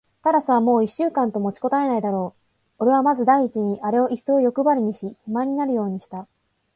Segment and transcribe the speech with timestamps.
[0.23, 2.33] タラスはもう一週間と持ちこたえないだろ
[2.79, 2.83] う。
[2.85, 6.25] おれはまず第一にあれをいっそうよくばりにし、肥満になるようにした。